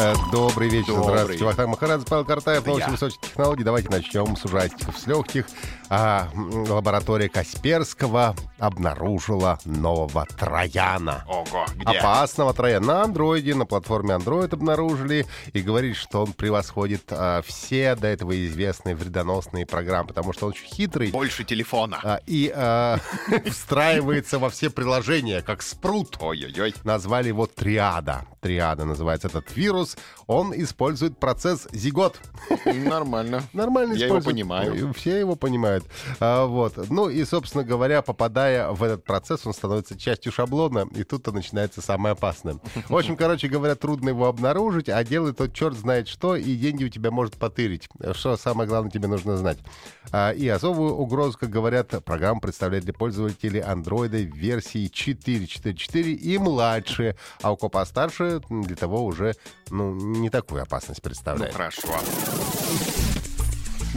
[0.00, 1.08] Э, Добрый вечер, Добрый.
[1.10, 1.44] здравствуйте.
[1.44, 2.92] Вахтанг Махарадзе, Павел Картаев, новости я.
[2.92, 3.64] высоких технологий.
[3.64, 5.46] Давайте начнем с ужастиков, с легких.
[5.90, 11.24] А, лаборатория Касперского обнаружила нового Трояна.
[11.26, 11.98] Ого, где?
[11.98, 12.86] Опасного Трояна.
[12.86, 15.26] На андроиде, на платформе Android обнаружили.
[15.52, 20.52] И говорит, что он превосходит а, все до этого известные вредоносные программы, потому что он
[20.52, 21.10] очень хитрый.
[21.10, 22.00] Больше телефона.
[22.02, 22.98] а, и а,
[23.50, 26.16] встраивается во все приложения, как спрут.
[26.20, 26.74] Ой-ой-ой.
[26.84, 28.26] Назвали его Триада.
[28.40, 29.96] Триада называется этот вирус.
[30.26, 32.18] Он использует процесс зигот.
[32.64, 33.42] Нормально.
[33.52, 34.92] Нормально Я его понимаю.
[34.94, 35.77] Все его понимают.
[36.20, 36.88] А, вот.
[36.90, 41.80] Ну и, собственно говоря, попадая в этот процесс, он становится частью шаблона, и тут-то начинается
[41.80, 42.58] самое опасное.
[42.88, 46.84] В общем, короче говоря, трудно его обнаружить, а делает тот черт знает что, и деньги
[46.84, 47.88] у тебя может потырить.
[48.12, 49.58] Что самое главное тебе нужно знать.
[50.10, 57.16] А, и особую угрозу, как говорят, программа представляет для пользователей андроида версии 4.4.4 и младше,
[57.42, 59.34] а у кого постарше для того уже
[59.70, 61.54] ну, не такую опасность Ну, представляет.
[61.54, 61.88] хорошо.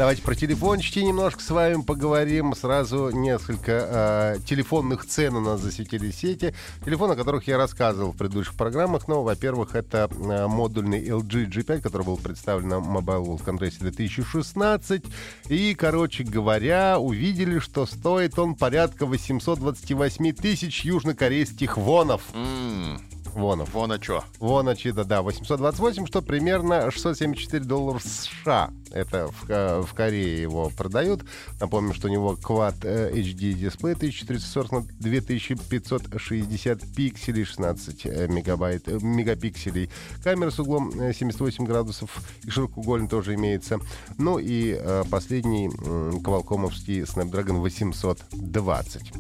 [0.01, 2.55] Давайте про телефончики немножко с вами поговорим.
[2.55, 6.55] Сразу несколько э, телефонных цен у нас засветили сети.
[6.83, 9.07] Телефоны, о которых я рассказывал в предыдущих программах.
[9.07, 15.03] Ну, во-первых, это э, модульный LG G5, который был представлен на Mobile World Congress 2016.
[15.49, 22.23] И, короче говоря, увидели, что стоит он порядка 828 тысяч южнокорейских вонов.
[22.33, 22.99] М,
[23.35, 23.73] Вонов.
[23.73, 24.23] Вон а чё.
[24.39, 28.71] Вон отсюда, да, 828, что примерно 674 долларов США.
[28.91, 31.23] Это в, Ко- в Корее его продают.
[31.59, 38.87] Напомню, что у него Quad э, HD дисплей 1440 на 2560 пикселей, 16 э, мегабайт,
[38.87, 39.89] э, мегапикселей.
[40.23, 43.79] Камера с углом э, 78 градусов и широкоугольный тоже имеется.
[44.17, 49.11] Ну и э, последний м, Qualcomm'овский Snapdragon 820.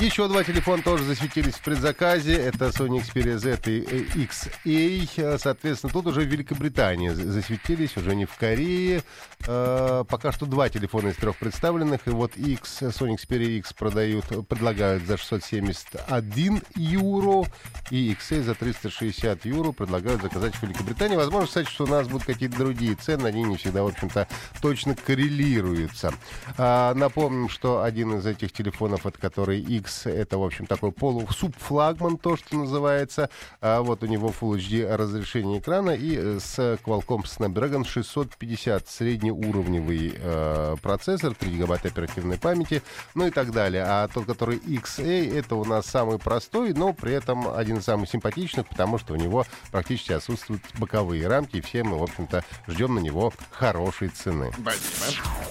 [0.00, 2.34] Еще два телефона тоже засветились в предзаказе.
[2.34, 5.10] Это Sony Xperia Z и э, XA.
[5.16, 9.02] Э, Соответственно, тут уже в Великобритании за- засветились, уже не в Корее.
[9.46, 12.06] Э, Пока что два телефона из трех представленных.
[12.06, 17.44] И вот X, Sony Xperia X продают, предлагают за 671 евро.
[17.90, 21.16] И XA за 360 евро предлагают заказать в Великобритании.
[21.16, 23.26] Возможно, кстати, что у нас будут какие-то другие цены.
[23.26, 24.26] Они не всегда, в общем-то,
[24.62, 26.14] точно коррелируются.
[26.56, 32.18] А, напомним, что один из этих телефонов, это который X, это, в общем, такой полусубфлагман,
[32.18, 33.30] то, что называется.
[33.60, 40.14] А, вот у него Full HD разрешение экрана и э, с Qualcomm Snapdragon 650 среднеуровневый
[40.16, 42.82] э, процессор, 3 гигабайта оперативной памяти,
[43.14, 43.84] ну и так далее.
[43.86, 48.08] А тот, который XA, это у нас самый простой, но при этом один из самых
[48.08, 52.94] симпатичных, потому что у него практически отсутствуют боковые рамки, и все мы, в общем-то, ждем
[52.94, 54.50] на него хорошей цены.
[54.52, 55.49] Спасибо.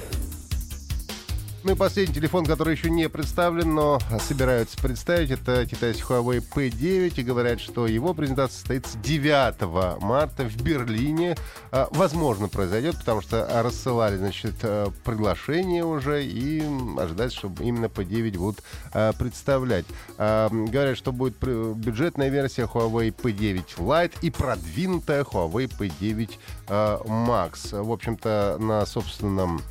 [1.61, 7.19] Ну и последний телефон, который еще не представлен, но собираются представить, это китайский Huawei P9.
[7.19, 11.35] И говорят, что его презентация состоится 9 марта в Берлине.
[11.71, 17.87] А, Возможно, произойдет, потому что рассылали, значит, э, приглашение уже, и м, ожидается, что именно
[17.87, 19.85] P9 будут а, представлять.
[20.17, 26.29] А, Говорят, что будет бюджетная версия Huawei P9 Lite и продвинутая Huawei P9
[26.69, 27.77] а, Max.
[27.83, 29.61] В общем-то, на собственном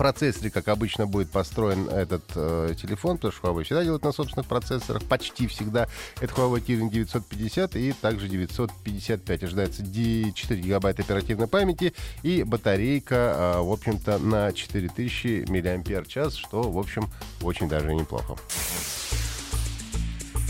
[0.00, 4.46] процессоре, как обычно, будет построен этот э, телефон, потому что Huawei всегда делает на собственных
[4.46, 5.88] процессорах, почти всегда.
[6.22, 9.42] Это Huawei Kirin 950 и также 955.
[9.42, 16.62] Ожидается ди- 4 гигабайта оперативной памяти и батарейка, э, в общем-то, на 4000 мАч, что,
[16.62, 17.06] в общем,
[17.42, 18.36] очень даже неплохо.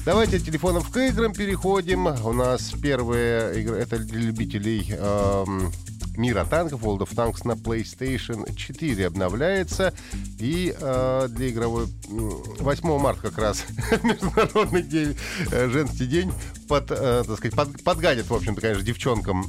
[0.04, 2.06] Давайте от телефонов к играм переходим.
[2.06, 5.72] У нас первая игра, это для любителей эм,
[6.16, 9.92] мира танков, World of Tanks на PlayStation 4 обновляется.
[10.38, 11.86] И э, для игровой...
[12.08, 13.64] м, 8 марта как раз
[14.02, 15.16] Международный день,
[15.50, 16.32] э, женский день,
[16.68, 19.42] под, э, так сказать, под- подгадит, в общем-то, конечно, девчонкам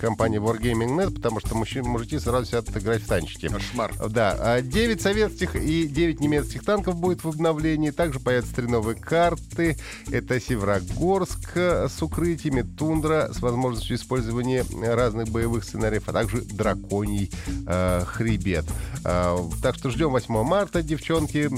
[0.00, 3.48] компании Wargaming.net, потому что мужчины, мужики сразу сядут играть в танчики.
[3.48, 3.92] Кошмар.
[4.08, 7.90] Да, 9 советских и 9 немецких танков будет в обновлении.
[7.90, 9.76] Также появятся три новые карты.
[10.10, 17.30] Это Северогорск с укрытиями, Тундра с возможностью использования разных боевых сценариев, а также Драконий
[17.66, 18.66] э, Хребет.
[19.04, 21.48] Э, так что ждем 8 марта, девчонки.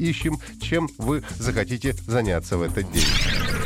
[0.00, 3.59] Ищем, чем вы захотите заняться в этот день.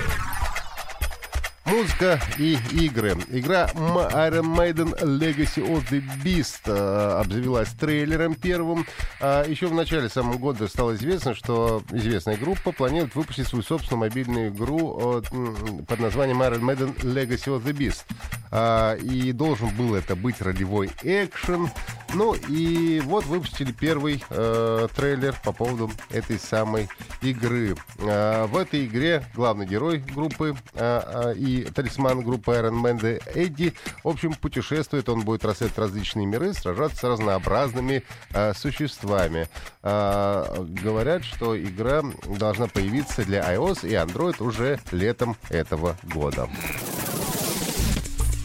[1.74, 3.16] Музыка и игры.
[3.30, 8.86] Игра Iron Maiden Legacy of the Beast э, обзавелась трейлером первым.
[9.20, 14.08] А еще в начале самого года стало известно, что известная группа планирует выпустить свою собственную
[14.08, 18.04] мобильную игру э, под названием Iron Maiden Legacy of the Beast.
[18.50, 21.68] А, и должен был это быть ролевой экшен.
[22.14, 26.88] Ну и вот выпустили первый э, трейлер по поводу этой самой
[27.22, 27.74] игры.
[27.98, 33.74] Э, в этой игре главный герой группы э, э, и талисман группы Iron Man Эдди,
[34.04, 35.08] в общем, путешествует.
[35.08, 39.48] Он будет расследовать различные миры, сражаться с разнообразными э, существами.
[39.82, 42.02] Э, говорят, что игра
[42.38, 46.48] должна появиться для iOS и Android уже летом этого года.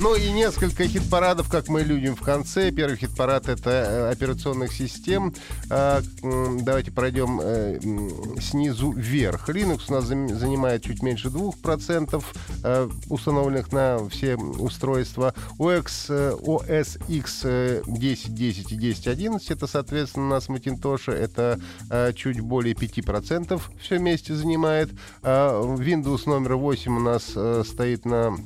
[0.02, 2.72] Ну и несколько хит-парадов, как мы любим в конце.
[2.72, 5.36] Первый хит-парад— это э, операционных систем.
[5.70, 7.80] А, давайте пройдем э,
[8.40, 9.50] снизу вверх.
[9.50, 12.24] Linux у нас занимает чуть меньше 2%
[12.64, 15.34] э, установленных на все устройства.
[15.58, 16.10] OX,
[16.44, 21.12] OS X 10.10 и 10.11 это, соответственно, у нас Macintosh.
[21.12, 21.60] Это
[22.16, 24.92] чуть более 5% все вместе занимает.
[25.24, 27.36] А, Windows номер 8 у нас
[27.68, 28.38] стоит на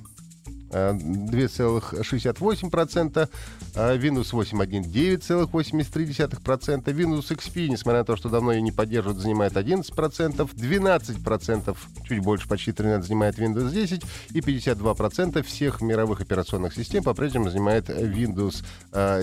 [0.74, 3.30] 2,68%,
[3.76, 9.54] а Windows 8.1 9,83%, Windows XP, несмотря на то, что давно ее не поддерживают, занимает
[9.54, 17.04] 11%, 12%, чуть больше, почти 13% занимает Windows 10 и 52% всех мировых операционных систем
[17.04, 18.64] по-прежнему занимает Windows